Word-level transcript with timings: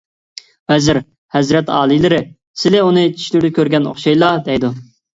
ۋەزىر: 0.71 0.99
ھەزرەت 1.35 1.69
ئالىيلىرى، 1.77 2.21
سىلى 2.65 2.83
ئۇنى 2.89 3.07
چۈشلىرىدە 3.15 3.55
كۆرگەن 3.63 3.89
ئوخشايلا، 3.93 4.35
دەيدۇ. 4.51 4.79